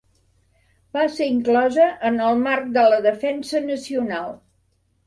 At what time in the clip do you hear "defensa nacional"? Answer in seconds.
3.11-4.37